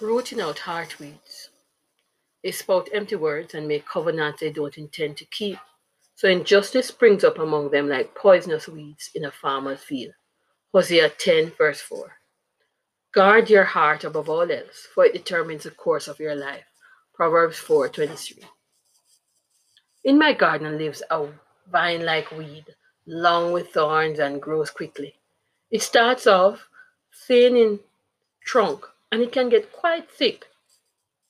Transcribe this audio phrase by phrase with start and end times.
[0.00, 1.48] Rooting out heartweeds.
[2.42, 5.58] They spout empty words and make covenants they don't intend to keep.
[6.14, 10.14] So injustice springs up among them like poisonous weeds in a farmer's field.
[10.72, 12.12] Hosea 10, verse 4.
[13.12, 16.64] Guard your heart above all else, for it determines the course of your life.
[17.12, 18.42] Proverbs 4:23.
[20.04, 21.28] In my garden lives a
[21.70, 22.64] vine-like weed,
[23.06, 25.18] long with thorns and grows quickly.
[25.70, 26.70] It starts off
[27.26, 27.80] thin in
[28.42, 30.46] trunk and it can get quite thick.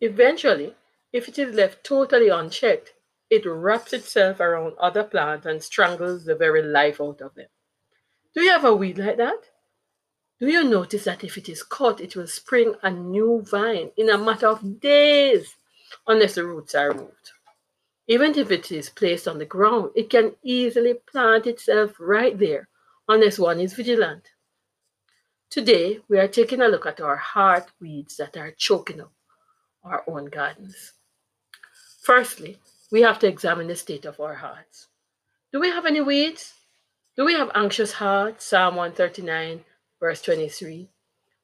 [0.00, 0.74] Eventually,
[1.12, 2.92] if it is left totally unchecked,
[3.30, 7.48] it wraps itself around other plants and strangles the very life out of them.
[8.34, 9.40] Do you have a weed like that?
[10.40, 14.08] Do you notice that if it is cut, it will spring a new vine in
[14.08, 15.56] a matter of days,
[16.06, 17.32] unless the roots are removed?
[18.06, 22.68] Even if it is placed on the ground, it can easily plant itself right there,
[23.08, 24.30] unless one is vigilant.
[25.50, 29.12] Today, we are taking a look at our heart weeds that are choking up
[29.82, 30.92] our own gardens.
[32.02, 32.58] Firstly,
[32.92, 34.88] we have to examine the state of our hearts.
[35.50, 36.52] Do we have any weeds?
[37.16, 38.44] Do we have anxious hearts?
[38.44, 39.64] Psalm 139,
[39.98, 40.90] verse 23.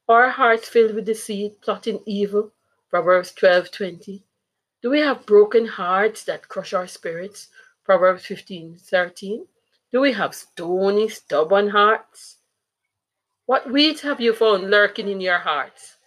[0.07, 2.51] Our hearts filled with deceit, plotting evil?
[2.91, 4.23] Proverbs 12, 20.
[4.83, 7.47] Do we have broken hearts that crush our spirits?
[7.83, 9.47] Proverbs 15, 13.
[9.91, 12.37] Do we have stony, stubborn hearts?
[13.47, 15.97] What weeds have you found lurking in your hearts?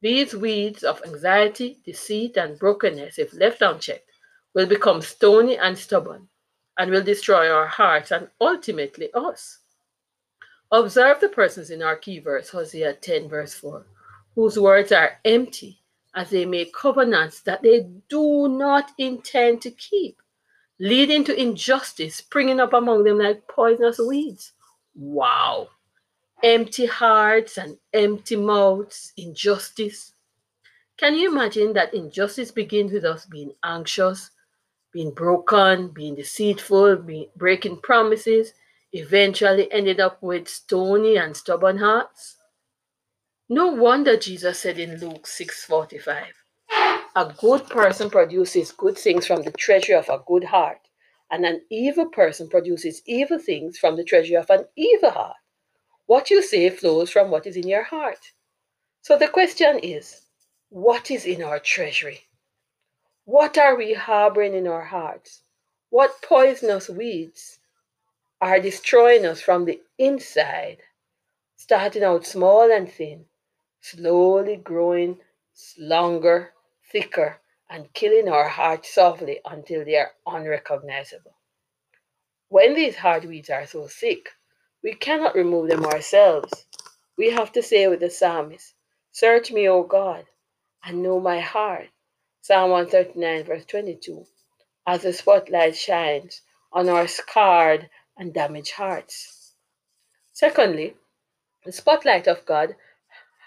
[0.00, 4.10] These weeds of anxiety, deceit, and brokenness, if left unchecked,
[4.54, 6.28] will become stony and stubborn
[6.76, 9.60] and will destroy our hearts and ultimately us.
[10.72, 13.86] Observe the persons in our key verse, Hosea 10, verse 4,
[14.34, 15.78] whose words are empty
[16.16, 20.20] as they make covenants that they do not intend to keep,
[20.80, 24.54] leading to injustice springing up among them like poisonous weeds.
[24.96, 25.68] Wow!
[26.44, 30.12] Empty hearts and empty mouths, injustice.
[30.98, 34.30] Can you imagine that injustice begins with us being anxious,
[34.92, 38.52] being broken, being deceitful, being, breaking promises,
[38.92, 42.36] eventually ended up with stony and stubborn hearts?
[43.48, 46.26] No wonder Jesus said in Luke 6:45,
[47.16, 50.80] a good person produces good things from the treasure of a good heart,
[51.30, 55.36] and an evil person produces evil things from the treasure of an evil heart.
[56.06, 58.32] What you say flows from what is in your heart.
[59.00, 60.22] So the question is
[60.68, 62.24] what is in our treasury?
[63.24, 65.42] What are we harboring in our hearts?
[65.88, 67.58] What poisonous weeds
[68.40, 70.82] are destroying us from the inside,
[71.56, 73.24] starting out small and thin,
[73.80, 75.20] slowly growing
[75.78, 76.52] longer,
[76.90, 77.40] thicker,
[77.70, 81.36] and killing our hearts softly until they are unrecognizable?
[82.48, 84.28] When these hard weeds are so sick,
[84.84, 86.66] we cannot remove them ourselves.
[87.16, 88.74] We have to say with the psalmist,
[89.12, 90.26] Search me, O God,
[90.84, 91.88] and know my heart.
[92.42, 94.26] Psalm 139, verse 22.
[94.86, 99.54] As the spotlight shines on our scarred and damaged hearts.
[100.34, 100.94] Secondly,
[101.64, 102.76] the spotlight of God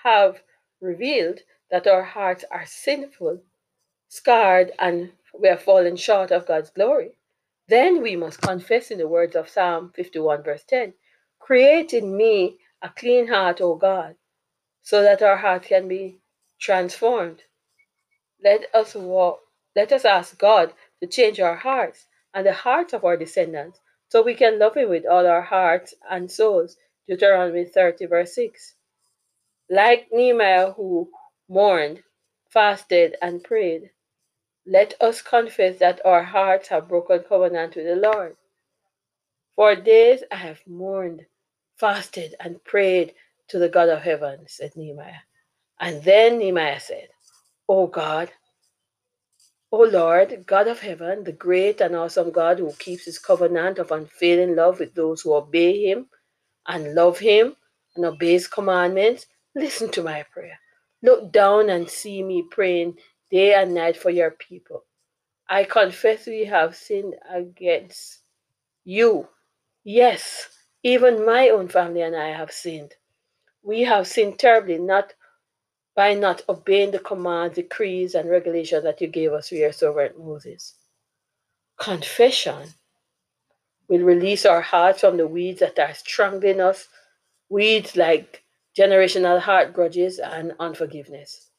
[0.03, 0.41] have
[0.81, 3.43] revealed that our hearts are sinful,
[4.07, 7.11] scarred, and we have fallen short of God's glory.
[7.67, 10.93] Then we must confess in the words of Psalm 51, verse 10
[11.47, 14.17] Create in me a clean heart, O God,
[14.81, 16.19] so that our heart can be
[16.59, 17.41] transformed.
[18.43, 19.39] Let us walk,
[19.73, 24.21] let us ask God to change our hearts and the hearts of our descendants so
[24.21, 26.75] we can love him with all our hearts and souls.
[27.07, 28.75] Deuteronomy 30, verse 6.
[29.69, 31.09] Like Nehemiah, who
[31.47, 32.03] mourned,
[32.49, 33.91] fasted, and prayed,
[34.65, 38.35] let us confess that our hearts have broken covenant with the Lord.
[39.55, 41.25] For days I have mourned
[41.77, 43.13] fasted and prayed
[43.49, 45.23] to the God of heaven, said Nehemiah.
[45.79, 47.09] And then Nehemiah said,
[47.69, 48.31] O God,
[49.71, 53.91] O Lord, God of heaven, the great and awesome God who keeps his covenant of
[53.91, 56.07] unfailing love with those who obey him
[56.67, 57.55] and love him
[57.95, 60.59] and obey his commandments, listen to my prayer.
[61.03, 62.97] Look down and see me praying
[63.29, 64.85] day and night for your people.
[65.49, 68.19] I confess we have sinned against
[68.85, 69.27] you.
[69.83, 70.47] Yes,
[70.87, 72.93] even my own family and I have sinned.
[73.61, 75.13] We have sinned terribly, not
[75.97, 80.17] by not obeying the commands, decrees, and regulations that you gave us through your servant
[80.17, 80.75] Moses.
[81.77, 82.69] Confession
[83.89, 86.87] will release our hearts from the weeds that are strangling us,
[87.49, 88.45] weeds like
[88.77, 91.49] generational heart grudges and unforgiveness.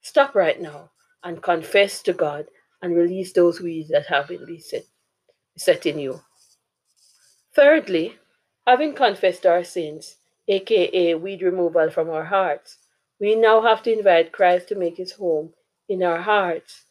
[0.00, 0.90] Stop right now
[1.24, 2.46] and confess to God
[2.80, 4.86] and release those weeds that have been beset,
[5.52, 6.22] besetting you.
[7.54, 8.16] Thirdly,
[8.68, 10.16] Having confessed our sins,
[10.46, 12.76] aka weed removal from our hearts,
[13.18, 15.54] We now have to invite Christ to make his home
[15.88, 16.84] in our hearts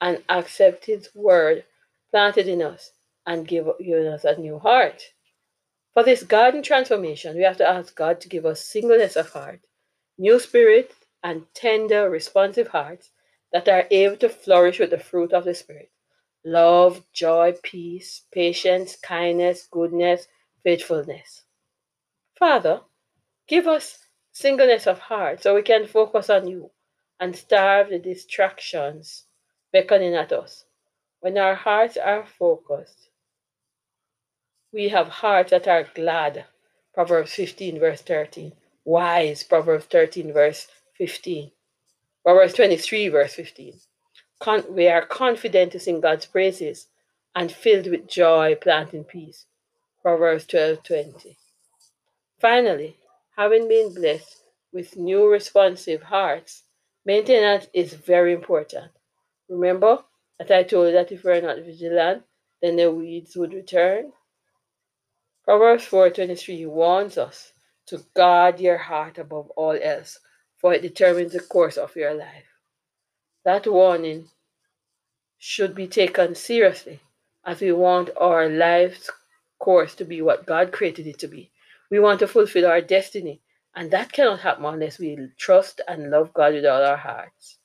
[0.00, 1.64] and accept his word
[2.12, 2.92] planted in us
[3.26, 5.02] and give, give us a new heart.
[5.94, 9.62] For this garden transformation, we have to ask God to give us singleness of heart,
[10.16, 10.92] new spirit,
[11.24, 13.10] and tender, responsive hearts
[13.52, 15.90] that are able to flourish with the fruit of the Spirit
[16.44, 20.28] love, joy, peace, patience, kindness, goodness,
[20.66, 21.44] faithfulness.
[22.36, 22.80] Father,
[23.46, 24.00] give us
[24.32, 26.72] singleness of heart so we can focus on you
[27.20, 29.26] and starve the distractions
[29.72, 30.64] beckoning at us.
[31.20, 33.10] When our hearts are focused,
[34.72, 36.46] we have hearts that are glad.
[36.92, 38.52] Proverbs 15, verse 13.
[38.84, 40.66] Wise, Proverbs 13, verse
[40.98, 41.52] 15.
[42.24, 43.74] Proverbs 23, verse 15.
[44.40, 46.88] Con- we are confident to sing God's praises
[47.36, 49.46] and filled with joy, planting peace.
[50.06, 51.36] Proverbs 12:20.
[52.38, 52.96] Finally,
[53.36, 54.40] having been blessed
[54.72, 56.62] with new responsive hearts,
[57.04, 58.92] maintenance is very important.
[59.48, 60.04] Remember
[60.38, 62.22] that I told you that if we're not vigilant,
[62.62, 64.12] then the weeds would return?
[65.42, 67.52] Proverbs 4:23 warns us
[67.86, 70.20] to guard your heart above all else,
[70.54, 72.46] for it determines the course of your life.
[73.44, 74.30] That warning
[75.36, 77.00] should be taken seriously
[77.44, 79.10] as we want our life's
[79.58, 81.50] course to be what God created it to be.
[81.90, 83.40] We want to fulfill our destiny,
[83.74, 87.58] and that cannot happen unless we trust and love God with all our hearts,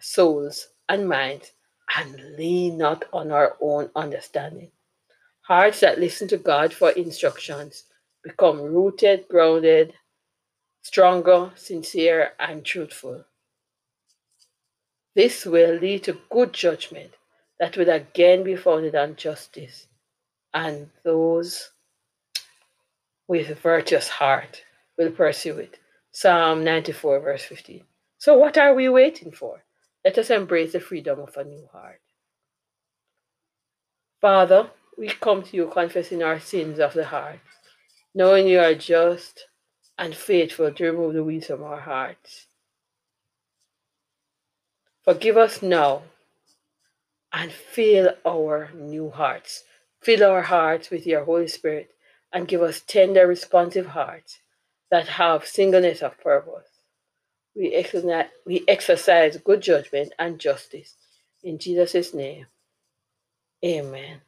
[0.00, 1.52] souls, and minds,
[1.96, 4.70] and lean not on our own understanding.
[5.42, 7.84] Hearts that listen to God for instructions
[8.22, 9.94] become rooted, grounded,
[10.82, 13.24] stronger, sincere, and truthful.
[15.14, 17.12] This will lead to good judgment
[17.58, 19.86] that will again be founded on justice,
[20.54, 21.70] and those
[23.26, 24.62] with a virtuous heart
[24.96, 25.78] will pursue it.
[26.10, 27.84] Psalm 94, verse 15.
[28.18, 29.62] So, what are we waiting for?
[30.04, 32.00] Let us embrace the freedom of a new heart.
[34.20, 37.38] Father, we come to you confessing our sins of the heart,
[38.14, 39.46] knowing you are just
[39.98, 42.46] and faithful to remove the weeds from our hearts.
[45.04, 46.02] Forgive us now
[47.32, 49.64] and fill our new hearts.
[50.02, 51.90] Fill our hearts with your Holy Spirit
[52.32, 54.38] and give us tender, responsive hearts
[54.90, 56.68] that have singleness of purpose.
[57.56, 60.94] We exercise, we exercise good judgment and justice.
[61.42, 62.46] In Jesus' name,
[63.64, 64.20] amen.